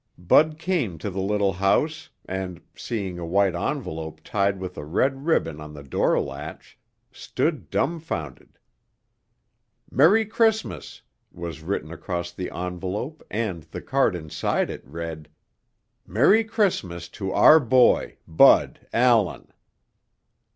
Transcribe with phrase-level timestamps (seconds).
[0.17, 5.27] Bud came to the little house and, seeing a white envelope tied with a red
[5.27, 6.79] ribbon to the door latch,
[7.11, 8.57] stood dumfounded.
[9.91, 15.29] "Merry Christmas" was written across the envelope and the card inside it read:
[16.09, 19.49] _Merry Christmas to our boy, Bud Allan.